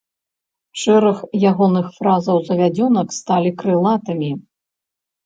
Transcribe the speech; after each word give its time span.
Шэраг 0.83 1.19
ягоных 1.49 1.85
фразаў-завядзёнак 1.97 3.07
сталі 3.19 3.49
крылатымі. 3.61 4.31